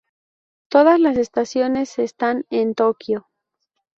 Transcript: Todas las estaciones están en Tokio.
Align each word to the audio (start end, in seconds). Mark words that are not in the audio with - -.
Todas 0.69 0.99
las 0.99 1.15
estaciones 1.17 1.99
están 1.99 2.45
en 2.49 2.73
Tokio. 2.73 3.27